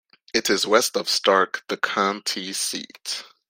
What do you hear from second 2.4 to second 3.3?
seat.